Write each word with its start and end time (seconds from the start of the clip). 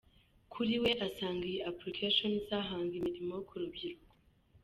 Kuri 0.53 0.73
we 0.83 0.91
asanga 1.07 1.43
iyi 1.51 1.59
Application 1.71 2.31
izahanga 2.41 2.91
imirimo 2.99 3.35
ku 3.47 3.53
rubyiruko. 3.61 4.09